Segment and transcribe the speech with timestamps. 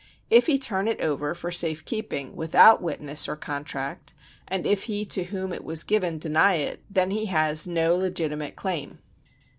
[0.31, 4.15] If he turn it over for safe keeping without witness or contract,
[4.47, 8.55] and if he to whom it was given deny it, then he has no legitimate
[8.55, 8.97] claim.